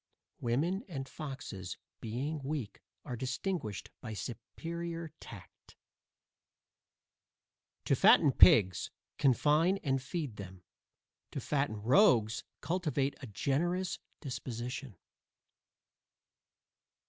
Women, 0.39 0.83
and 0.87 1.07
foxes, 1.07 1.77
being 1.99 2.41
weak, 2.43 2.81
are 3.05 3.15
distinguished 3.15 3.91
by 4.01 4.15
superior 4.15 5.11
tact. 5.19 5.75
To 7.85 7.95
fatten 7.95 8.31
pigs, 8.31 8.89
confine 9.19 9.77
and 9.83 10.01
feed 10.01 10.37
them; 10.37 10.63
to 11.29 11.39
fatten 11.39 11.83
rogues, 11.83 12.43
cultivate 12.61 13.13
a 13.21 13.27
generous 13.27 13.99
disposition. 14.21 14.97